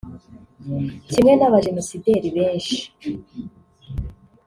[1.11, 2.77] Kimwe n’abajenosideri benshi